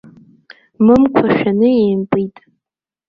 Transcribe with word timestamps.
Мымқәа 0.85 1.25
шәаны 1.37 1.69
еимпит. 1.81 2.35